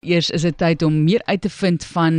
Eers 0.00 0.30
is 0.30 0.46
dit 0.46 0.56
tyd 0.56 0.82
om 0.82 1.02
meer 1.04 1.20
uit 1.24 1.40
te 1.40 1.50
vind 1.52 1.84
van 1.84 2.14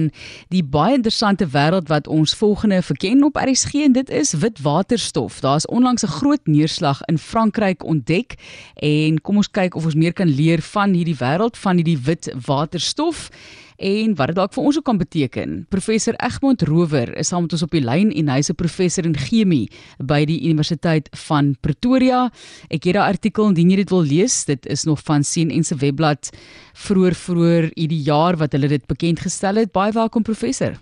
die 0.54 0.62
baie 0.62 0.94
interessante 0.94 1.48
wêreld 1.50 1.88
wat 1.90 2.08
ons 2.08 2.36
volgende 2.38 2.78
verken 2.86 3.24
op 3.26 3.40
RSG 3.42 3.74
en 3.88 3.96
dit 3.96 4.10
is 4.10 4.34
witwaterstof. 4.38 5.40
Daar's 5.42 5.66
onlangs 5.66 6.06
'n 6.06 6.14
groot 6.22 6.46
neerslag 6.46 7.02
in 7.10 7.18
Frankryk 7.18 7.84
ontdek 7.84 8.36
en 8.76 9.22
kom 9.22 9.36
ons 9.36 9.52
kyk 9.52 9.76
of 9.76 9.86
ons 9.86 9.96
meer 9.96 10.14
kan 10.14 10.30
leer 10.30 10.62
van 10.62 10.94
hierdie 10.94 11.18
wêreld 11.18 11.58
van 11.58 11.76
hierdie 11.76 11.98
witwaterstof 11.98 13.30
en 13.82 14.16
wat 14.16 14.32
dit 14.32 14.38
dalk 14.38 14.54
vir 14.54 14.64
ons 14.64 14.78
ook 14.78 14.86
kan 14.86 15.00
beteken. 15.02 15.56
Professor 15.74 16.14
Egmond 16.22 16.62
Rower 16.70 17.10
is 17.18 17.32
saam 17.32 17.48
met 17.48 17.56
ons 17.58 17.66
op 17.66 17.74
die 17.74 17.84
lyn 17.84 18.12
en 18.12 18.30
hy's 18.30 18.50
'n 18.50 18.56
professor 18.56 19.06
in 19.06 19.18
chemie 19.18 19.70
by 20.00 20.26
die 20.26 20.40
Universiteit 20.50 21.10
van 21.28 21.56
Pretoria. 21.62 22.30
Ek 22.70 22.84
het 22.84 22.96
'n 22.96 23.10
artikel 23.14 23.48
indien 23.48 23.70
jy 23.70 23.76
dit 23.78 23.90
wil 23.90 24.04
lees. 24.04 24.46
Dit 24.46 24.66
is 24.66 24.86
nog 24.86 25.00
van 25.04 25.22
CNN 25.24 25.64
se 25.64 25.76
webblad 25.76 26.32
vroeër 26.74 27.16
vroeër 27.16 27.72
hierdie 27.76 28.04
jaar 28.04 28.38
wat 28.38 28.52
hulle 28.52 28.68
dit 28.68 28.86
bekend 28.88 29.20
gestel 29.20 29.56
het. 29.56 29.72
Baie 29.72 29.92
welkom 29.92 30.24
professor. 30.24 30.74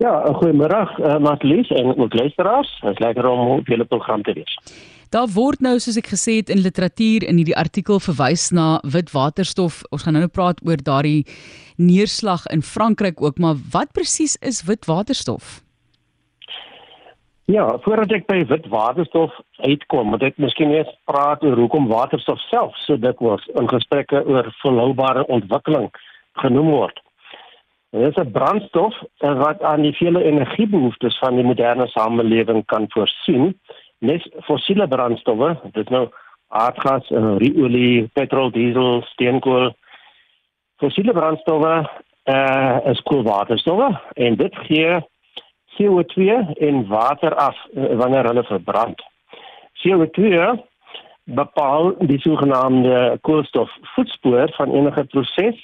Ja, 0.00 0.24
goeiemôre, 0.32 0.80
uh, 0.98 1.18
Matlies 1.18 1.68
en 1.68 1.96
ook 1.96 2.14
luisteraars. 2.14 2.80
Dit 2.80 2.90
is 2.90 2.98
lekker 2.98 3.28
om 3.28 3.58
op 3.58 3.66
julle 3.66 3.84
program 3.84 4.22
te 4.22 4.32
wees. 4.32 4.58
Daar 5.10 5.26
word 5.34 5.58
nou 5.58 5.72
soos 5.82 5.96
ek 5.98 6.12
gesê 6.12 6.36
het 6.38 6.50
in 6.54 6.60
literatuur 6.62 7.24
in 7.26 7.40
hierdie 7.40 7.56
artikel 7.58 7.98
verwys 7.98 8.52
na 8.54 8.76
witwaterstof. 8.86 9.80
Ons 9.90 10.04
gaan 10.06 10.14
nou 10.14 10.22
nou 10.22 10.30
praat 10.30 10.60
oor 10.62 10.78
daardie 10.78 11.24
neerslag 11.82 12.44
in 12.54 12.62
Frankryk 12.62 13.18
ook, 13.18 13.40
maar 13.42 13.58
wat 13.72 13.90
presies 13.90 14.36
is 14.38 14.62
witwaterstof? 14.68 15.58
Ja, 17.50 17.66
voordat 17.82 18.14
ek 18.14 18.28
by 18.30 18.44
witwaterstof 18.52 19.34
uitkom, 19.66 20.12
moet 20.14 20.22
ek 20.28 20.38
miskien 20.38 20.70
eers 20.76 20.94
praat 21.10 21.42
oor 21.42 21.58
hoekom 21.58 21.90
waterstof 21.90 22.38
self 22.46 22.78
so 22.86 22.94
dikwels 22.94 23.42
in 23.58 23.66
gesprekke 23.66 24.22
oor 24.30 24.46
volhoubare 24.62 25.26
ontwikkeling 25.26 25.90
genoem 26.38 26.70
word. 26.70 27.02
Dit 27.90 28.14
is 28.14 28.22
'n 28.22 28.30
brandstof 28.30 28.94
wat 29.18 29.62
aan 29.66 29.82
die 29.82 29.96
vele 29.98 30.22
energiebehoeftes 30.22 31.18
van 31.18 31.34
die 31.34 31.44
moderne 31.44 31.90
samelewing 31.90 32.62
kan 32.70 32.86
voorsien 32.94 33.58
nes 34.00 34.24
fossiele 34.48 34.88
brandstowwe, 34.88 35.54
dit 35.76 35.90
nou 35.92 36.08
aardgas, 36.48 37.10
olie, 37.12 38.08
petrol, 38.16 38.50
diesel, 38.54 39.02
steenkool. 39.12 39.70
Fossiele 40.80 41.12
brandstowwe 41.14 41.74
uh, 41.80 42.76
is 42.90 43.02
koolwaterstowwe 43.08 43.90
en 44.24 44.38
dit 44.40 44.56
gee 44.66 44.98
CO2 45.76 46.40
en 46.68 46.86
water 46.88 47.34
af 47.34 47.56
uh, 47.72 47.92
wanneer 48.00 48.26
hulle 48.26 48.44
verbrand. 48.48 49.02
CO2 49.80 50.40
bepaal 51.30 51.92
die 52.08 52.18
sogenaamde 52.20 53.18
koolstofvoetspoor 53.20 54.50
van 54.56 54.74
enige 54.74 55.04
proses 55.04 55.60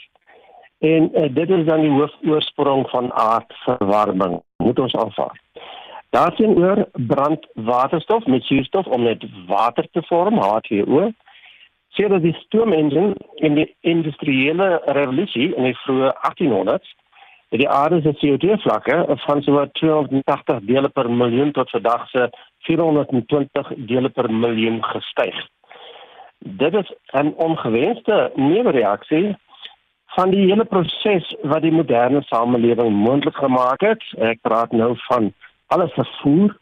en 0.79 1.11
uh, 1.13 1.27
dit 1.35 1.51
is 1.51 1.65
dan 1.65 1.81
die 1.81 1.91
hoofoorsprong 1.91 2.87
van 2.93 3.13
aardverwarming 3.13 4.41
moet 4.57 4.79
ons 4.79 4.95
aanvaar. 4.95 5.41
Daarteenoor 6.17 6.89
brand 6.93 7.47
waterstof 7.53 8.27
met 8.27 8.43
suurstof 8.43 8.87
om 8.87 9.03
net 9.03 9.25
water 9.47 9.89
te 9.91 10.03
vorm, 10.03 10.39
H2O. 10.41 11.09
Sedert 11.89 12.23
die 12.23 12.37
stoomenjin 12.39 13.15
in 13.35 13.55
die 13.55 13.67
industriële 13.81 14.81
revolusie 14.85 15.51
in 15.55 15.69
die 15.69 15.77
vroeë 15.83 16.13
1800s, 16.29 16.95
het 17.53 17.61
die 17.61 17.69
aarde 17.69 18.01
se 18.01 18.15
CO2-vlakke 18.23 18.97
van 19.27 19.43
so 19.43 19.67
280 19.81 20.65
dele 20.71 20.89
per 20.89 21.11
miljoen 21.11 21.53
tot 21.53 21.71
vandag 21.71 22.09
se 22.09 22.29
420 22.69 23.73
dele 23.77 24.09
per 24.09 24.33
miljoen 24.33 24.85
gestyg. 24.85 25.37
Dit 26.39 26.75
is 26.75 26.93
'n 27.13 27.35
ongewenste 27.37 28.31
neewreaksie 28.35 29.37
van 30.17 30.31
die 30.31 30.47
hele 30.49 30.65
proses 30.65 31.35
wat 31.43 31.63
die 31.63 31.73
moderne 31.73 32.23
samelewing 32.23 32.93
moontlik 32.93 33.37
gemaak 33.37 33.81
het. 33.81 34.03
Ek 34.19 34.41
praat 34.41 34.73
nou 34.73 34.95
van 35.09 35.35
alles 35.67 35.93
vervoer, 35.93 36.57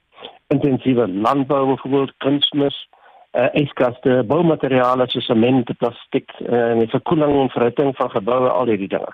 intensiewe 0.46 1.08
landbou 1.08 1.66
byvoorbeeld, 1.66 2.12
kunsmis, 2.18 2.88
uh, 3.32 3.48
ijskaste, 3.52 4.22
boumateriale 4.26 5.08
soos 5.08 5.26
sement, 5.26 5.70
plastiek 5.78 6.30
uh, 6.40 6.70
en 6.70 6.78
die 6.78 6.88
verkoeling 6.88 7.40
en 7.40 7.50
verhitting 7.50 7.96
van 7.96 8.10
geboue, 8.10 8.48
al 8.48 8.72
hierdie 8.72 8.88
dinge. 8.88 9.12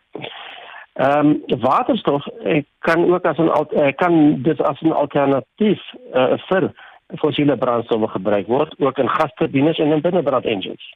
Ehm 1.00 1.26
um, 1.26 1.60
waterstof 1.60 2.26
eh, 2.26 2.62
kan 2.78 3.12
ook 3.12 3.24
as 3.24 3.38
'n 3.38 3.50
uh, 3.70 3.92
kan 3.96 4.42
dit 4.42 4.62
as 4.62 4.80
'n 4.80 4.92
alternatief 4.92 5.80
uh, 6.14 6.32
vir 6.48 6.72
fossiele 7.06 7.56
brandstowwe 7.56 8.08
gebruik 8.08 8.46
word, 8.46 8.74
ook 8.78 8.98
in 8.98 9.08
gasturbines 9.08 9.78
en 9.78 9.92
in 9.92 10.00
binnebrand 10.00 10.44
engines. 10.44 10.94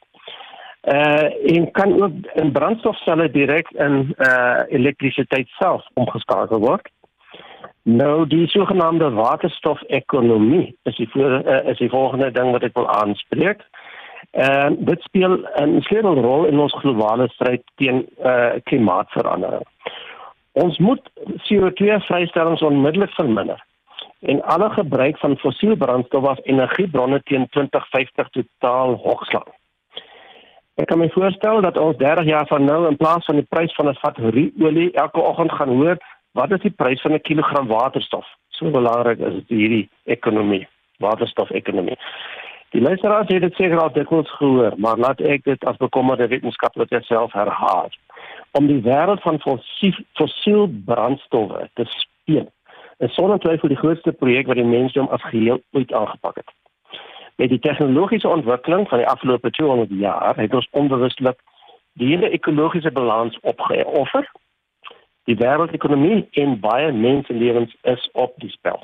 Uh 0.81 1.55
en 1.55 1.71
kan 1.71 2.03
ook 2.03 2.11
in 2.33 2.51
brandstofselle 2.51 3.31
direk 3.31 3.69
in 3.69 4.15
uh 4.17 4.59
elektrisiteit 4.67 5.47
self 5.47 5.87
omgeskakel 5.93 6.59
word. 6.59 6.89
Nou 7.85 8.27
die 8.27 8.47
sogenaamde 8.47 9.11
waterstofekonomie 9.13 10.77
is 10.83 10.95
die 10.95 11.09
voor, 11.09 11.41
uh, 11.45 11.67
is 11.69 11.77
die 11.77 11.89
volgende 11.89 12.31
ding 12.31 12.49
wat 12.51 12.63
ek 12.65 12.73
wil 12.73 12.87
aanspreek. 12.89 13.61
En 14.31 14.73
uh, 14.73 14.85
dit 14.89 15.01
speel 15.01 15.35
'n 15.61 15.81
sleutelrol 15.85 16.47
in 16.49 16.59
ons 16.59 16.73
globale 16.81 17.27
stryd 17.29 17.61
teen 17.75 18.07
uh, 18.25 18.57
klimaatsverandering. 18.63 19.67
Ons 20.51 20.77
moet 20.77 21.11
CO2 21.45 22.01
vrystellings 22.07 22.61
onmiddellik 22.61 23.13
verminder 23.13 23.61
en 24.19 24.41
alle 24.43 24.69
gebruik 24.69 25.17
van 25.17 25.37
fossiel 25.37 25.75
brandstof 25.75 26.25
as 26.25 26.43
energiebronne 26.43 27.21
teen 27.23 27.47
2050 27.49 28.29
totaal 28.29 28.93
hogslaan. 28.93 29.51
Ek 30.75 30.87
kan 30.87 30.99
my 30.99 31.09
voorstel 31.09 31.61
dat 31.61 31.77
ons 31.77 31.97
30 31.97 32.25
jaar 32.25 32.47
van 32.47 32.65
nou 32.65 32.87
in 32.89 32.97
plaas 32.97 33.25
van 33.25 33.35
die 33.35 33.45
prys 33.49 33.75
van 33.75 33.89
'n 33.89 33.97
vat 34.01 34.17
olie 34.59 34.91
elke 34.91 35.21
oggend 35.21 35.51
gaan 35.51 35.69
hoor 35.69 35.97
wat 36.35 36.51
is 36.51 36.63
die 36.67 36.75
prys 36.81 37.01
van 37.01 37.13
'n 37.13 37.21
kilogram 37.21 37.67
waterstof? 37.67 38.27
So 38.49 38.69
belangrik 38.71 39.19
is 39.19 39.43
hierdie 39.47 39.89
ekonomie, 40.03 40.67
waterstofekonomie. 40.97 41.97
Die 42.69 42.81
luisteraars 42.81 43.27
het 43.27 43.41
dit 43.41 43.55
seker 43.55 43.79
al 43.79 43.91
dikwels 43.91 44.31
gehoor, 44.35 44.73
maar 44.77 44.97
laat 44.97 45.21
ek 45.21 45.43
dit 45.43 45.65
as 45.65 45.77
bekommerde 45.77 46.27
wetenskaplike 46.27 46.99
self 47.01 47.31
herhaal. 47.31 47.89
Om 48.51 48.67
die 48.67 48.81
wêreld 48.81 49.21
van 49.21 49.39
fossiel, 49.39 49.95
fossiel 50.13 50.67
brandstowwe 50.85 51.69
te 51.73 51.85
speel, 51.85 52.51
is 52.97 53.13
sonder 53.13 53.39
twyfel 53.39 53.71
die 53.71 53.79
grootste 53.79 54.11
projek 54.11 54.47
wat 54.47 54.59
die 54.59 54.67
mensdom 54.67 55.07
as 55.07 55.23
geheel 55.31 55.61
ooit 55.71 55.93
aangepak 55.93 56.35
het. 56.35 56.51
Met 57.35 57.49
die 57.49 57.59
tegnologiese 57.59 58.27
ontwikkeling 58.27 58.87
van 58.87 58.97
die 58.97 59.07
afgelope 59.07 59.51
200 59.51 59.89
jaar 59.99 60.35
het 60.35 60.53
ons 60.53 60.67
onbewustelik 60.71 61.39
die 61.93 62.07
hele 62.07 62.29
ekologiese 62.29 62.91
balans 62.91 63.39
opgeoffer 63.41 64.31
Die 65.25 65.37
wêreldekonomie 65.37 66.27
en 66.41 66.59
baie 66.61 66.91
menselewens 66.91 67.73
is 67.81 68.09
op 68.13 68.33
die 68.43 68.49
spel. 68.53 68.83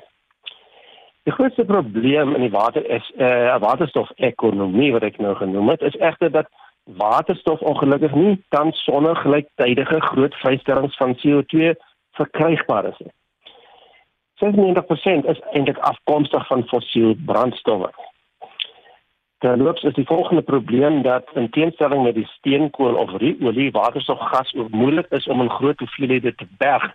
Die 1.24 1.34
grootste 1.34 1.66
probleem 1.66 2.34
in 2.36 2.42
die 2.42 2.54
water 2.54 2.86
is 2.90 3.12
eh 3.18 3.28
uh, 3.28 3.60
waterstofekonomie 3.62 4.92
wat 4.92 5.04
ek 5.04 5.20
nou 5.22 5.36
genoem 5.36 5.70
het, 5.70 5.82
is 5.82 5.98
egter 6.00 6.32
dat 6.32 6.50
waterstof 6.84 7.60
ongelukkig 7.60 8.14
nie 8.16 8.44
tans 8.50 8.84
sonder 8.84 9.16
gelyktydige 9.16 10.02
groot 10.02 10.36
vrystellings 10.36 10.98
van 10.98 11.18
CO2 11.22 11.76
verkrygbaar 12.18 12.86
is 12.86 12.98
nie. 12.98 13.14
96% 14.42 15.30
is 15.30 15.42
eintlik 15.52 15.78
afkomstig 15.78 16.48
van 16.48 16.66
fossiel 16.68 17.14
brandstowwe. 17.26 17.92
Terloops 19.42 19.84
is 19.84 19.94
die 19.94 20.06
volgende 20.06 20.42
probleem 20.42 21.02
dat 21.02 21.30
in 21.34 21.50
teenstelling 21.50 22.04
met 22.04 22.14
die 22.16 22.28
steenkool 22.38 22.94
of 22.96 23.14
olie, 23.14 23.72
waterstofgas 23.72 24.54
ook 24.54 24.70
moeilik 24.70 25.08
is 25.10 25.28
om 25.28 25.42
in 25.42 25.50
groot 25.50 25.80
hoeveelhede 25.80 26.36
te 26.36 26.46
berg 26.58 26.92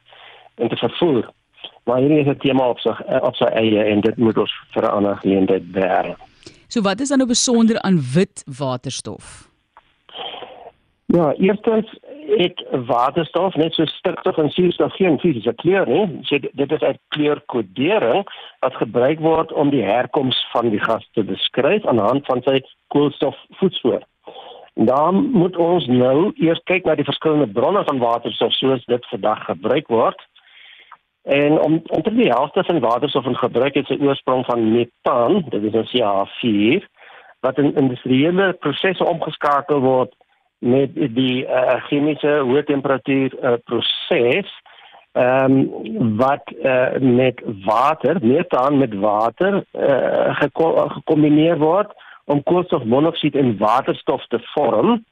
en 0.55 0.69
te 0.69 0.77
vervoer. 0.77 1.31
Maar 1.85 1.99
hierdie 1.99 2.19
is 2.19 2.27
'n 2.27 2.39
tema 2.39 2.69
op 2.69 2.79
sy 2.79 2.95
op 3.21 3.35
sy 3.35 3.45
eie 3.45 3.83
en 3.83 4.01
dit 4.01 4.17
moet 4.17 4.39
ons 4.39 4.53
vir 4.71 4.83
'n 4.83 4.95
ander 4.97 5.17
geleentheid 5.17 5.73
beheer. 5.73 6.15
So 6.69 6.81
wat 6.81 7.01
is 7.01 7.09
dan 7.09 7.19
nou 7.19 7.29
besonder 7.29 7.81
aan 7.81 7.99
wit 8.15 8.45
waterstof? 8.59 9.51
Ja, 11.07 11.35
eerstens 11.39 11.99
het 12.27 12.65
waterstof 12.87 13.55
net 13.55 13.75
so 13.75 13.85
stikstof 13.85 14.37
en 14.37 14.51
suurstof 14.51 14.95
geen 14.95 15.19
fisiese 15.19 15.55
kleur 15.55 15.89
nie. 15.89 16.19
So 16.23 16.39
dit 16.39 16.73
is 16.73 16.81
'n 16.81 16.99
kleurkodering 17.09 18.27
wat 18.61 18.75
gebruik 18.75 19.21
word 19.21 19.53
om 19.53 19.71
die 19.71 19.83
herkoms 19.83 20.47
van 20.53 20.69
die 20.69 20.81
gas 20.81 21.09
te 21.13 21.25
beskryf 21.25 21.87
aan 21.87 21.97
die 21.97 22.05
hand 22.05 22.27
van 22.27 22.43
sy 22.43 22.61
koolstofvoetspoor. 22.87 24.03
Dan 24.75 25.31
moet 25.31 25.57
ons 25.57 25.87
nou 25.87 26.33
eers 26.35 26.61
kyk 26.65 26.85
na 26.85 26.95
die 26.95 27.05
verskillende 27.05 27.53
bronne 27.53 27.85
van 27.85 27.99
waterstof 27.99 28.53
soos 28.53 28.85
dit 28.85 29.07
vandag 29.07 29.45
gebruik 29.45 29.89
word. 29.89 30.21
En 31.23 31.61
om 31.61 31.83
om 31.87 32.03
te 32.03 32.15
die 32.15 32.31
helfte 32.31 32.65
van 32.65 32.81
waterstof 32.81 33.27
in 33.27 33.37
gebruik 33.37 33.75
het 33.75 33.87
sy 33.87 33.97
oorsprong 34.01 34.45
van 34.45 34.73
metaan, 34.73 35.45
dit 35.49 35.63
is 35.63 35.73
'n 35.73 35.89
CH4 35.91 36.85
wat 37.41 37.59
in 37.59 37.75
industriële 37.75 38.53
prosesse 38.53 39.05
omgeskakel 39.05 39.81
word 39.81 40.16
met 40.59 40.95
die 40.95 41.45
uh, 41.45 41.77
chemiese 41.89 42.39
hoë 42.49 42.65
temperatuur 42.71 43.37
uh, 43.37 43.59
proses 43.65 44.55
ehm 45.17 45.53
um, 45.53 46.17
wat 46.21 46.51
uh, 46.61 46.99
met 47.01 47.41
water, 47.65 48.19
metaan 48.21 48.79
met 48.79 48.95
water 49.01 49.65
uh, 49.73 50.41
gekombineer 50.93 51.57
word 51.59 51.93
om 52.25 52.43
koolstofmonoksied 52.43 53.35
en 53.35 53.57
waterstof 53.59 54.27
te 54.27 54.41
vorm. 54.53 55.05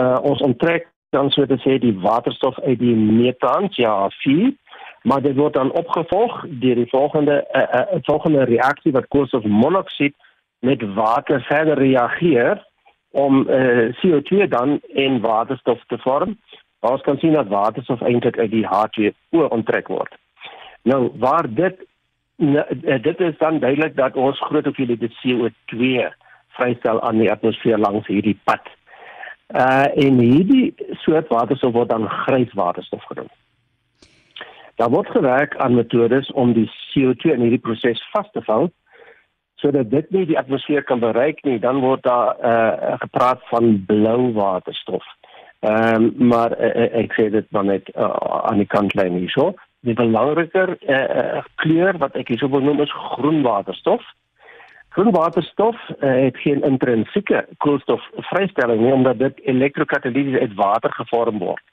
Uh, 0.00 0.16
ons 0.22 0.40
onttrek 0.40 0.88
dan 1.10 1.30
sou 1.30 1.44
dit 1.46 1.60
sê 1.60 1.76
die 1.80 1.92
waterstof 2.00 2.60
uit 2.60 2.78
die 2.78 2.96
metaan, 2.96 3.68
ja, 3.70 4.08
4 4.22 4.56
maar 5.02 5.22
dit 5.22 5.36
word 5.36 5.54
dan 5.54 5.72
opgevolg 5.72 6.44
deur 6.48 6.74
die 6.74 6.88
volgende 6.88 7.46
uh, 7.52 7.62
uh, 7.62 8.00
volgende 8.02 8.44
reaksie 8.44 8.92
wat 8.92 9.08
koolstofmonoksied 9.08 10.14
met 10.58 10.94
water 10.94 11.40
verder 11.42 11.78
reageer 11.78 12.66
om 13.10 13.48
uh, 13.48 13.86
eh, 13.86 13.94
CO2 13.96 14.48
dan 14.48 14.80
in 14.86 15.20
waterstof 15.20 15.84
te 15.86 15.98
vorm. 15.98 16.38
Ons 16.80 17.00
kan 17.00 17.18
sien 17.18 17.32
dat 17.32 17.48
waterstof 17.48 18.00
eintlik 18.00 18.38
uit 18.38 18.50
die 18.50 18.66
H2O 18.66 19.48
onttrek 19.48 19.88
word. 19.88 20.14
Nou, 20.82 21.10
waar 21.18 21.46
dit 21.54 21.86
dit 23.02 23.20
is 23.20 23.38
dan 23.38 23.58
duidelik 23.58 23.96
dat 23.96 24.14
ons 24.14 24.40
groot 24.40 24.64
hoeveelhede 24.64 25.10
CO2 25.10 26.06
vrystel 26.48 27.00
aan 27.02 27.18
die 27.18 27.30
atmosfeer 27.30 27.78
langs 27.78 28.06
hierdie 28.06 28.38
pad. 28.44 28.62
Uh 29.48 29.86
en 30.04 30.18
hierdie 30.18 30.74
soort 31.02 31.28
waterstof 31.28 31.72
word 31.72 31.88
dan 31.88 32.08
grys 32.08 32.52
waterstof 32.52 33.04
genoem. 33.04 33.30
Daar 34.74 34.90
word 34.90 35.10
gewerk 35.10 35.56
aan 35.56 35.74
metodes 35.74 36.30
om 36.32 36.52
die 36.52 36.70
CO2 36.70 37.34
in 37.34 37.40
hierdie 37.40 37.64
proses 37.64 38.02
vas 38.12 38.30
te 38.30 38.42
vou 38.46 38.68
sodat 39.58 39.90
dit 39.90 40.10
nie 40.14 40.24
die 40.26 40.38
atmosfeer 40.38 40.84
kan 40.86 41.00
bereik 41.02 41.42
nie, 41.46 41.58
dan 41.58 41.80
word 41.82 42.04
daar 42.06 42.36
uh, 42.38 42.98
gepraat 43.02 43.42
van 43.50 43.84
blou 43.86 44.32
waterstof. 44.32 45.04
Ehm 45.60 45.94
um, 45.94 46.28
maar 46.30 46.54
uh, 46.54 46.86
ek 47.02 47.16
sê 47.18 47.30
dit 47.34 47.46
dan 47.50 47.66
net 47.66 47.90
uh, 47.96 48.12
aan 48.50 48.62
die 48.62 48.70
kantlyn 48.70 49.18
hierso. 49.18 49.54
Die 49.86 49.94
belangriker 49.98 50.76
uh, 50.86 51.42
kleur 51.62 51.98
wat 51.98 52.14
ek 52.14 52.30
hierso 52.30 52.50
wil 52.52 52.62
noem 52.62 52.84
is 52.84 52.94
groen 53.14 53.42
waterstof. 53.42 54.04
Groen 54.94 55.10
waterstof 55.14 55.80
uh, 55.88 56.14
het 56.26 56.38
geen 56.44 56.62
intrinsieke 56.62 57.42
koolstofvrystelling 57.64 58.84
nie 58.84 58.94
omdat 58.94 59.18
dit 59.18 59.42
elektrokatalities 59.50 60.38
uit 60.38 60.54
water 60.54 60.94
gevorm 61.00 61.42
word 61.42 61.64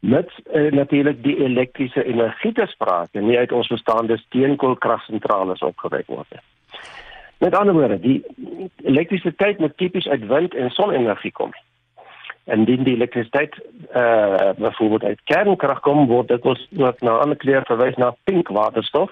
met 0.00 0.30
uh, 0.52 0.72
natuurlik 0.72 1.22
die 1.22 1.36
elektriese 1.44 2.04
energie 2.04 2.52
te 2.52 2.66
sprake 2.66 3.20
nie 3.20 3.36
uit 3.38 3.52
ons 3.52 3.68
bestaande 3.68 4.16
steenkoolkragsentrale 4.16 5.56
opgewek 5.60 6.06
word 6.08 6.30
nie. 6.30 6.40
Met 7.40 7.54
ander 7.54 7.74
woorde, 7.74 8.00
die 8.00 8.24
elektrisiteit 8.84 9.58
moet 9.58 9.76
tipies 9.76 10.08
uit 10.08 10.26
wind 10.26 10.54
en 10.54 10.70
sonenergie 10.70 11.32
kom. 11.32 11.54
En 12.44 12.58
indien 12.58 12.84
die 12.84 12.94
elektrisiteit 12.94 13.54
eh 13.90 14.02
uh, 14.02 14.50
byvoorbeeld 14.56 15.04
uit 15.04 15.20
kernkrag 15.24 15.80
kom, 15.80 16.06
word 16.06 16.28
dit 16.28 16.42
ons 16.42 16.68
ook 16.76 17.00
na 17.00 17.10
ander 17.10 17.36
kleur 17.36 17.64
verwys 17.64 17.96
na 17.96 18.14
pink 18.24 18.48
waterstof. 18.48 19.10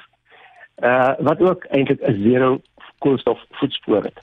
Eh 0.74 0.90
uh, 0.90 1.12
wat 1.18 1.40
ook 1.40 1.64
eintlik 1.64 2.00
'n 2.00 2.22
zero 2.22 2.60
koolstof 2.98 3.40
voetspoor 3.50 4.02
het. 4.02 4.20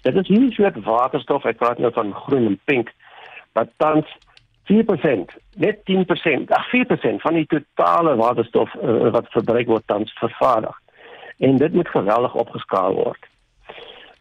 Dit 0.00 0.16
is 0.16 0.28
hierdie 0.28 0.52
soort 0.52 0.84
waterstof, 0.84 1.44
ek 1.44 1.56
praat 1.56 1.78
nou 1.78 1.92
van 1.92 2.14
groen 2.14 2.46
en 2.46 2.60
pink, 2.64 2.92
wat 3.52 3.68
tans 3.76 4.06
4%, 4.64 5.36
net 5.56 5.78
10%, 5.84 6.50
ag 6.50 6.68
4% 6.68 7.22
van 7.22 7.34
die 7.34 7.46
totale 7.46 8.16
waterstof 8.16 8.74
uh, 8.74 9.10
wat 9.10 9.30
verbruik 9.30 9.66
word 9.66 9.86
tans 9.86 10.12
vervaardig. 10.18 10.80
En 11.38 11.56
dit 11.56 11.72
moet 11.72 11.88
geweldig 11.88 12.34
opgeskaal 12.34 12.94
word. 12.94 13.26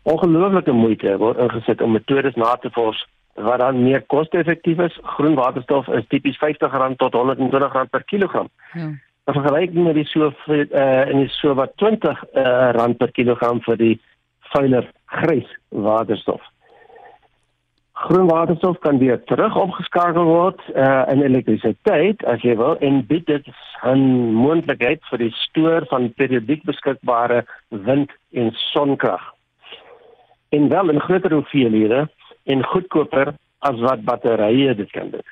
Ongelooflike 0.03 0.71
moeite 0.71 1.17
word 1.17 1.38
ingesit 1.38 1.81
om 1.81 1.91
metodes 1.91 2.35
na 2.35 2.56
te 2.56 2.69
vors 2.71 3.06
wat 3.35 3.59
dan 3.59 3.83
meer 3.83 4.01
koste-effektief 4.01 4.79
is. 4.79 5.00
Groen 5.17 5.35
waterstof 5.35 5.88
is 5.88 6.07
tipies 6.07 6.38
R50 6.39 6.95
tot 6.95 7.15
R120 7.15 7.89
per 7.89 8.03
kilogram. 8.03 8.50
Ja. 8.73 8.91
In 9.25 9.33
vergelyking 9.33 9.83
met 9.83 9.95
die 9.97 10.06
so 10.06 10.31
uh, 10.47 11.07
en 11.09 11.17
die 11.17 11.29
so 11.33 11.53
wat 11.53 11.73
R20 11.81 12.19
uh, 12.33 12.91
per 12.97 13.12
kilogram 13.12 13.62
vir 13.65 13.77
die 13.77 13.95
vuiler 14.53 14.91
grys 15.06 15.50
waterstof. 15.69 16.41
Groen 18.06 18.28
waterstof 18.28 18.78
kan 18.80 18.98
weer 18.98 19.24
terug 19.24 19.56
opgeskakel 19.56 20.24
word 20.24 20.60
uh, 20.75 21.06
in 21.10 21.24
elektrisiteit 21.25 22.22
as 22.30 22.44
jy 22.46 22.54
wil 22.60 22.75
en 22.86 23.00
dit 23.07 23.48
'n 23.81 24.04
moontlikheid 24.38 25.02
vir 25.10 25.24
die 25.24 25.31
stoor 25.40 25.88
van 25.90 26.12
periodiek 26.13 26.62
beskikbare 26.69 27.40
wind 27.69 28.13
en 28.31 28.52
sonkrag. 28.54 29.24
En 30.50 30.69
wel 30.69 30.90
in 30.90 31.02
groter 31.02 31.34
hoeveelhede 31.34 32.06
en 32.44 32.66
goedkoper 32.66 33.34
as 33.60 33.80
wat 33.80 34.06
batterye 34.06 34.75
dit 34.75 34.92
kan 34.92 35.10
doen. 35.10 35.28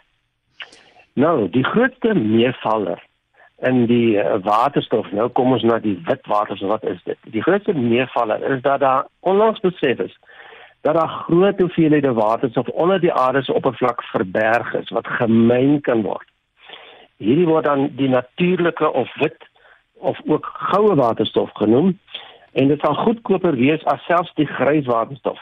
Nou, 1.14 1.50
die 1.50 1.64
grootste 1.64 2.14
meevaller 2.14 3.04
in 3.62 3.86
die 3.86 4.18
uh, 4.18 4.42
waterstof, 4.42 5.12
nou 5.12 5.30
kom 5.30 5.54
ons 5.54 5.64
na 5.64 5.78
die 5.80 6.00
wit 6.10 6.26
waterstof, 6.26 6.70
wat 6.70 6.90
is 6.90 7.04
dit? 7.04 7.18
Die 7.22 7.42
grootste 7.42 7.74
meevaller 7.74 8.42
is 8.52 8.62
dat 8.62 8.80
daar 8.80 9.06
onlangs 9.20 9.60
besef 9.60 10.00
is 10.00 10.18
dat 10.84 10.94
daar 10.94 11.08
groot 11.08 11.60
hoeveelhede 11.60 12.14
waterstof 12.14 12.68
onder 12.68 13.00
die 13.00 13.14
aarde 13.14 13.44
se 13.44 13.54
oppervlak 13.54 14.04
verberg 14.04 14.74
is 14.74 14.90
wat 14.90 15.08
gemyn 15.08 15.82
kan 15.82 16.02
word. 16.02 16.28
Hierdie 17.18 17.48
word 17.48 17.64
dan 17.64 17.90
die 17.96 18.10
natuurlike 18.10 18.92
of 18.92 19.16
wit 19.16 19.48
of 19.94 20.20
ook 20.26 20.50
goue 20.54 20.96
waterstof 20.96 21.50
genoem 21.54 22.00
en 22.52 22.68
dit 22.68 22.80
sal 22.80 22.96
goedkoper 22.96 23.56
wees 23.56 23.86
as 23.86 24.04
selfs 24.06 24.34
die 24.36 24.48
grys 24.48 24.86
waterstof. 24.86 25.40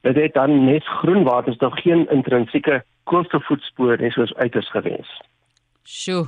Dit 0.00 0.20
het 0.20 0.34
dan 0.34 0.64
net 0.64 0.84
groen 1.00 1.24
waterstof 1.24 1.80
geen 1.80 2.04
intrinsieke 2.10 2.82
koolstofvoetspoor 3.04 3.96
nie 4.00 4.12
soos 4.12 4.34
uiters 4.34 4.70
gewens. 4.70 5.08
Sjoe, 5.82 6.26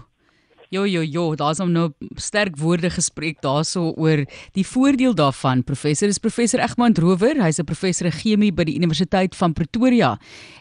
Jo 0.71 0.85
jo 0.87 1.01
jo, 1.03 1.23
daar's 1.35 1.59
hom 1.59 1.73
nou 1.75 1.89
sterk 2.15 2.55
woorde 2.61 2.93
gespreek 2.95 3.41
daarso 3.43 3.89
oor 3.99 4.21
die 4.55 4.63
voordeel 4.63 5.17
daarvan. 5.19 5.65
Professor 5.67 6.07
is 6.07 6.21
professor 6.23 6.63
Egmond 6.63 7.01
Rower, 7.03 7.43
hy's 7.43 7.59
'n 7.59 7.67
professor 7.67 8.07
in 8.07 8.13
chemie 8.13 8.53
by 8.55 8.63
die 8.63 8.77
Universiteit 8.79 9.35
van 9.35 9.53
Pretoria. 9.53 10.17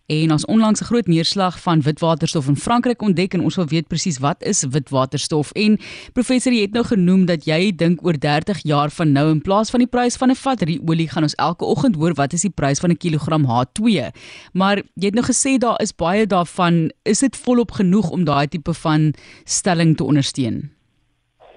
En 0.10 0.32
ons 0.32 0.46
onlangs 0.46 0.82
'n 0.82 0.86
groot 0.86 1.08
neerslag 1.08 1.60
van 1.62 1.82
witwaterstof 1.82 2.48
in 2.48 2.56
Frankryk 2.56 3.02
ontdek 3.02 3.34
en 3.34 3.42
ons 3.42 3.56
wil 3.56 3.68
weet 3.68 3.88
presies 3.88 4.18
wat 4.18 4.44
is 4.44 4.64
witwaterstof. 4.64 5.52
En 5.52 5.78
professor, 6.14 6.52
jy 6.54 6.62
het 6.62 6.74
nou 6.74 6.84
genoem 6.84 7.26
dat 7.26 7.46
jy 7.46 7.76
dink 7.76 8.04
oor 8.04 8.18
30 8.20 8.64
jaar 8.64 8.90
van 8.90 9.12
nou 9.12 9.30
in 9.30 9.42
plaas 9.42 9.70
van 9.70 9.80
die 9.80 9.88
prys 9.88 10.16
van 10.16 10.32
'n 10.32 10.36
vat 10.36 10.64
olie 10.88 11.08
gaan 11.08 11.24
ons 11.24 11.36
elke 11.36 11.66
oggend 11.66 11.96
hoor 11.96 12.14
wat 12.14 12.34
is 12.34 12.42
die 12.42 12.50
prys 12.50 12.80
van 12.80 12.90
'n 12.90 12.98
kilogram 12.98 13.46
H2. 13.46 14.12
Maar 14.54 14.78
jy 14.96 15.06
het 15.06 15.14
nou 15.14 15.26
gesê 15.26 15.60
daar 15.60 15.80
is 15.82 15.96
baie 15.96 16.26
daarvan, 16.26 16.92
is 17.04 17.20
dit 17.20 17.38
volop 17.38 17.72
genoeg 17.72 18.10
om 18.10 18.24
daai 18.24 18.48
tipe 18.48 18.74
van 18.74 19.14
stelling 19.46 19.99
te 20.00 20.08
ondersteun? 20.08 20.70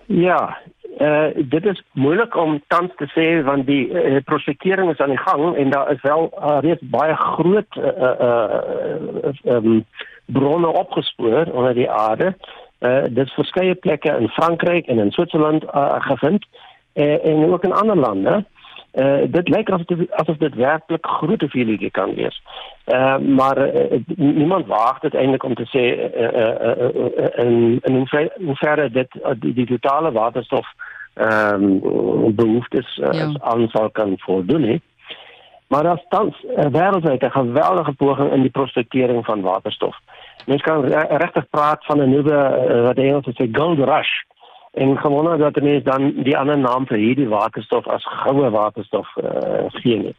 Ja, 0.07 0.59
uh, 0.99 1.31
dit 1.55 1.65
is 1.65 1.83
moeilik 1.93 2.37
om 2.37 2.59
tans 2.67 2.91
te 2.99 3.07
sê 3.15 3.27
want 3.47 3.67
die 3.71 3.85
uh, 3.89 4.19
prospektering 4.25 4.91
is 4.91 5.01
aan 5.01 5.15
die 5.15 5.23
gang 5.23 5.55
en 5.57 5.71
daar 5.71 5.93
is 5.93 6.03
wel 6.03 6.29
uh, 6.35 6.59
reeds 6.67 6.83
baie 6.95 7.15
groot 7.17 7.79
uh, 7.79 8.11
uh, 8.29 9.55
um, 9.55 9.85
bronne 10.27 10.73
opgespoor 10.83 11.53
onder 11.53 11.75
die 11.75 11.91
aarde. 11.91 12.35
Uh, 12.83 13.05
dit 13.09 13.27
is 13.27 13.39
verskeie 13.39 13.75
plekke 13.75 14.17
in 14.19 14.29
Frankryk 14.29 14.91
en 14.91 14.99
in 14.99 15.15
Switserland 15.15 15.65
uh, 15.65 15.95
gevind 16.11 16.47
uh, 16.95 17.25
en 17.25 17.53
ook 17.53 17.65
in 17.65 17.79
ander 17.79 17.97
lande. 17.97 18.45
Uh, 18.93 19.23
dit 19.27 19.49
lyk 19.49 19.71
asof 19.71 19.87
dit 19.87 20.11
asof 20.11 20.37
dit 20.37 20.55
werklik 20.55 21.07
groot 21.07 21.41
hoeveelhede 21.41 21.91
kan 21.91 22.15
wees. 22.15 22.43
Uh, 22.87 23.19
maar 23.19 23.59
uh, 23.59 24.01
niemand 24.17 24.67
waag 24.67 24.99
dit 25.01 25.15
eintlik 25.15 25.45
om 25.45 25.55
te 25.55 25.65
sê 25.73 25.85
in 27.41 27.81
in 27.83 28.07
hoeverre 28.47 28.91
dit 28.91 29.09
die, 29.41 29.55
die 29.55 29.67
totale 29.67 30.13
waterstof 30.13 30.67
ehm 31.15 31.65
um, 31.65 32.35
behoeftes 32.35 32.97
uh, 32.97 33.13
ja. 33.13 33.33
aansal 33.41 33.91
kan 33.91 34.15
voldoen. 34.19 34.63
He. 34.63 34.81
Maar 35.69 35.83
daar 35.83 36.03
staan 36.05 36.27
uh, 36.27 36.67
wêreldwyd 36.67 37.23
'n 37.25 37.31
geweldige 37.31 37.93
poging 37.93 38.33
in 38.33 38.41
die 38.41 38.51
prospektering 38.51 39.25
van 39.25 39.41
waterstof. 39.41 39.97
Mens 40.47 40.63
kan 40.63 40.85
regtig 41.25 41.49
praat 41.51 41.85
van 41.85 41.99
'n 41.99 42.11
nuwe 42.11 42.67
uh, 42.69 42.83
wat 42.83 42.97
Engels 42.97 43.27
sê 43.41 43.49
gold 43.53 43.79
rush 43.79 44.15
en 44.73 44.99
gewonder 44.99 45.39
dat 45.39 45.55
dit 45.55 45.65
is 45.65 45.83
dan 45.83 46.13
die 46.25 46.37
ander 46.39 46.59
naam 46.59 46.87
vir 46.87 46.97
hierdie 46.97 47.29
waterstof 47.29 47.87
as 47.87 48.05
goue 48.05 48.51
waterstof 48.51 49.09
uh, 49.17 49.67
gee 49.69 49.99
nie. 49.99 50.15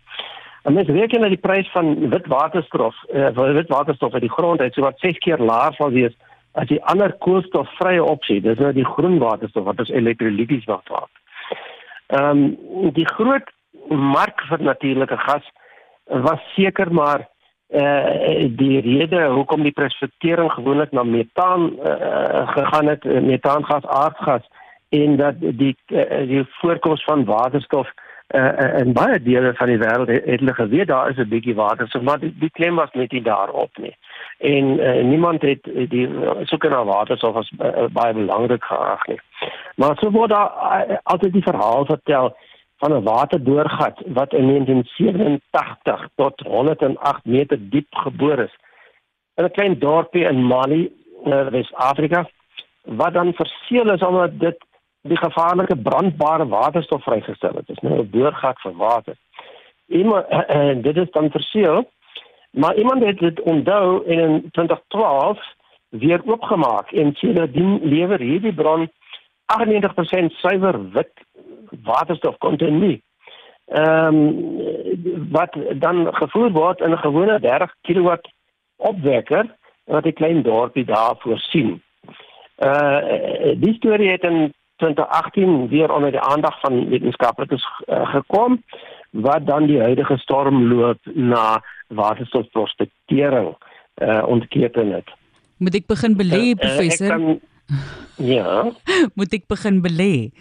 En 0.63 0.73
mens 0.73 0.87
reken 0.87 1.21
dat 1.21 1.33
die 1.33 1.41
prys 1.41 1.71
van 1.71 2.09
wit 2.09 2.27
waterstof, 2.27 2.95
uh, 3.13 3.29
wit 3.33 3.67
waterstof 3.67 4.13
uit 4.13 4.21
die 4.21 4.31
grond 4.31 4.61
uit 4.61 4.73
so 4.73 4.81
wat 4.81 4.99
6 4.99 5.17
keer 5.17 5.41
laer 5.41 5.73
sal 5.73 5.91
wees 5.91 6.13
as 6.51 6.69
die 6.69 6.83
ander 6.83 7.15
koolstofvrye 7.25 8.03
opsie. 8.03 8.41
Dis 8.41 8.61
nou 8.61 8.71
die 8.73 8.85
groen 8.85 9.17
waterstof 9.17 9.65
wat 9.65 9.79
ons 9.79 9.89
elektrolyties 9.89 10.69
wat 10.69 10.87
word. 10.87 11.11
Ehm 12.13 12.45
um, 12.45 12.93
die 12.93 13.09
groot 13.09 13.49
mark 13.89 14.41
vir 14.49 14.61
natuurlike 14.61 15.17
gas 15.17 15.45
was 16.05 16.41
seker 16.55 16.93
maar 16.93 17.27
uh 17.73 18.47
die 18.57 18.79
rede 18.81 19.25
hoekom 19.25 19.63
die 19.63 19.71
prospektering 19.71 20.51
gewoonlik 20.51 20.91
na 20.91 21.03
metaan 21.03 21.71
uh, 21.79 22.47
gegaan 22.53 22.87
het 22.87 23.03
metaangas 23.03 23.85
aardgas 23.85 24.45
en 24.89 25.15
dat 25.17 25.35
die 25.39 25.75
uh, 25.87 26.27
die 26.27 26.45
voorkoms 26.61 27.03
van 27.03 27.25
waterstof 27.25 27.89
uh, 28.35 28.79
in 28.79 28.93
baie 28.93 29.21
dele 29.21 29.53
van 29.55 29.67
die 29.67 29.77
wêreld 29.77 30.07
het, 30.07 30.25
het 30.25 30.39
hulle 30.39 30.53
geweet 30.53 30.87
daar 30.87 31.09
is 31.09 31.17
'n 31.17 31.29
bietjie 31.29 31.55
waterstof 31.55 32.01
maar 32.01 32.19
die, 32.19 32.33
die 32.39 32.49
klem 32.49 32.75
was 32.75 32.91
net 32.93 33.11
nie 33.11 33.21
daarop 33.21 33.77
nie. 33.77 33.95
En 34.37 34.79
uh, 34.79 35.03
niemand 35.03 35.41
het 35.41 35.63
die 35.89 36.09
soeke 36.43 36.69
na 36.69 36.83
waterstof 36.85 37.35
as 37.35 37.51
uh, 37.59 37.85
baie 37.91 38.13
belangrik 38.13 38.63
geag 38.63 39.07
nie. 39.07 39.19
Maar 39.75 39.97
so 39.97 40.11
word 40.11 40.29
daar 40.29 40.51
uh, 40.89 40.97
altyd 41.03 41.33
die 41.33 41.43
verhaal 41.43 41.85
vertel 41.85 42.35
van 42.83 42.93
'n 42.93 43.03
waterdoorgat 43.03 44.01
wat 44.05 44.33
in 44.33 44.45
1987 44.45 46.07
tot 46.15 46.39
108 46.39 47.25
meter 47.25 47.57
diep 47.69 47.95
geboor 47.95 48.39
is. 48.39 48.55
in 49.35 49.43
'n 49.43 49.51
klein 49.51 49.79
dorpie 49.79 50.23
in 50.23 50.45
Mali, 50.45 50.91
uh, 51.25 51.47
Wes-Afrika, 51.47 52.29
wat 52.83 53.13
dan 53.13 53.33
verseël 53.33 53.91
is 53.91 54.01
omdat 54.01 54.39
dit 54.39 54.57
die 55.01 55.17
gevaarlike 55.17 55.77
brandbare 55.77 56.47
waterstof 56.47 57.03
vrygestel 57.03 57.53
het. 57.53 57.67
Dit 57.67 57.75
is 57.75 57.89
nou 57.89 57.99
'n 57.99 58.09
deurgat 58.11 58.59
vir 58.59 58.75
water. 58.75 59.15
Iemand 59.87 60.25
en 60.47 60.81
dit 60.81 60.97
is 60.97 61.11
dan 61.11 61.29
verseël, 61.29 61.89
maar 62.51 62.75
iemand 62.75 63.03
het 63.03 63.19
dit 63.19 63.41
onthou 63.41 64.05
en 64.05 64.19
in 64.19 64.49
2012 64.51 65.39
weer 65.89 66.21
oopgemaak 66.25 66.91
en 66.91 67.13
sindsdien 67.13 67.79
lewer 67.83 68.19
hierdie 68.19 68.53
bron 68.53 68.91
98% 69.45 70.31
suiwer 70.31 70.91
wit 70.91 71.22
waterstof 71.83 72.37
kontinu. 72.37 73.01
Ehm 73.65 74.15
um, 74.15 75.29
wat 75.31 75.57
dan 75.79 76.07
gevoer 76.11 76.51
word 76.51 76.79
in 76.79 76.91
'n 76.91 76.97
gewone 76.97 77.39
30 77.39 77.73
kW 77.81 78.09
opwekker 78.75 79.55
wat 79.85 80.05
'n 80.05 80.13
klein 80.13 80.41
dorpie 80.43 80.85
daar 80.85 81.15
voorsien. 81.17 81.81
Uh 82.57 82.99
die 83.57 83.73
storie 83.73 84.09
het 84.09 84.23
in 84.23 84.53
2018 84.75 85.67
weer 85.67 85.91
onder 85.91 86.11
die 86.11 86.19
aandag 86.19 86.59
van 86.59 86.89
wetenskaplikes 86.89 87.65
uh, 87.85 88.09
gekom 88.09 88.63
wat 89.09 89.45
dan 89.45 89.65
die 89.65 89.79
huidige 89.79 90.17
stormloop 90.17 90.99
na 91.03 91.63
waterstofprospektering 91.87 93.55
uh 94.01 94.23
ontketen 94.27 94.91
het. 94.91 95.09
Moet 95.57 95.75
ek 95.75 95.87
begin 95.87 96.17
belê 96.17 96.43
uh, 96.51 96.55
professor? 96.55 97.07
Uh, 97.07 97.13
kan, 97.13 97.39
ja. 98.17 98.71
Moet 99.17 99.33
ek 99.33 99.45
begin 99.47 99.81
belê? 99.81 100.33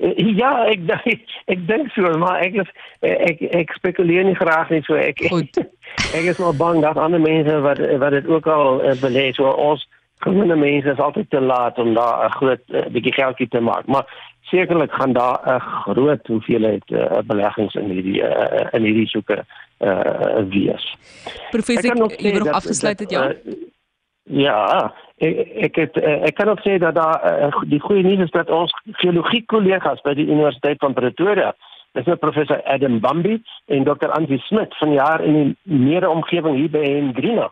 Ja, 0.00 0.64
ek 0.64 0.88
ek, 1.12 1.24
ek 1.52 1.66
dink 1.68 1.92
so, 1.92 2.08
maar 2.18 2.40
ek 2.40 2.56
is, 2.62 2.68
ek 3.04 3.42
ek 3.52 3.72
spekuleer 3.76 4.24
nie 4.24 4.38
graag 4.38 4.72
nie 4.72 4.82
so 4.86 4.96
ek 4.96 5.20
Goed. 5.28 5.60
ek 6.16 6.30
is 6.32 6.40
maar 6.40 6.56
bang 6.56 6.80
dat 6.84 6.96
ander 6.96 7.20
mense 7.20 7.60
wat 7.66 7.82
wat 8.00 8.16
dit 8.16 8.28
ook 8.30 8.48
al 8.48 8.80
uh, 8.80 8.96
belê 9.02 9.28
so 9.36 9.50
ons 9.50 9.84
gewone 10.24 10.56
mense 10.56 10.88
is 10.88 11.00
altyd 11.00 11.30
te 11.30 11.40
laat 11.40 11.78
om 11.78 11.94
daar 11.94 12.26
'n 12.28 12.36
groot 12.38 12.64
uh, 12.68 12.86
bietjie 12.92 13.12
geldjie 13.12 13.48
te 13.48 13.60
maak, 13.60 13.86
maar 13.86 14.08
sekerlik 14.52 14.92
gaan 14.92 15.12
daar 15.12 15.40
'n 15.44 15.60
groot 15.60 16.26
hoeveelheid 16.26 16.84
uh, 16.90 17.20
beleggings 17.24 17.74
in 17.74 17.90
hierdie 17.90 18.22
uh, 18.22 18.66
in 18.72 18.82
hierdie 18.82 19.08
soeke 19.08 19.44
uh, 19.78 20.40
wees. 20.48 20.96
Professor, 21.50 21.96
wil 21.96 22.38
nog 22.38 22.48
afgesluit 22.48 23.00
het 23.00 23.10
ja. 23.10 23.28
Uh, 23.28 23.36
ja, 24.22 24.92
ek 25.16 25.38
ek 25.68 25.74
het, 25.76 25.96
ek 25.96 26.34
kan 26.34 26.48
ook 26.48 26.60
sê 26.60 26.78
dat 26.78 26.94
daar 26.94 27.18
uh, 27.24 27.62
die 27.66 27.80
goeie 27.80 28.02
nuus 28.02 28.26
is 28.28 28.30
dat 28.30 28.50
ons 28.50 28.72
geologie 29.02 29.44
kollegas 29.46 30.00
by 30.00 30.14
die 30.14 30.28
Universiteit 30.28 30.78
van 30.78 30.94
Pretoria 30.94 31.54
Dis 31.98 32.06
nou 32.06 32.14
professor 32.22 32.60
Adam 32.70 33.00
Bambi 33.02 33.40
en 33.66 33.84
Dr. 33.84 34.12
Angie 34.14 34.38
Smit 34.38 34.76
van 34.78 34.92
jaar 34.92 35.24
in 35.26 35.34
die 35.34 35.56
meerde 35.62 36.08
omgewing 36.08 36.54
hier 36.56 36.70
by 36.70 36.84
Hendrina 36.84 37.48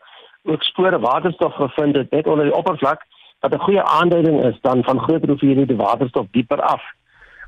ook 0.48 0.62
spore 0.62 0.98
waterstof 0.98 1.54
gevind 1.54 1.96
het 1.96 2.10
net 2.10 2.26
onder 2.26 2.44
die 2.44 2.54
oppervlak 2.54 3.02
wat 3.40 3.54
'n 3.54 3.64
goeie 3.66 3.82
aanduiding 3.82 4.44
is 4.44 4.60
dan 4.60 4.84
van 4.84 5.00
groter 5.00 5.28
hoeveelhede 5.28 5.76
waterstof 5.76 6.26
dieper 6.30 6.60
af. 6.60 6.82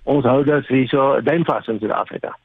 Ons 0.05 0.25
hou 0.25 0.45
dus 0.45 0.69
hierso 0.69 1.21
duimvas 1.23 1.67
in 1.67 1.79
Suid-Afrika. 1.79 2.37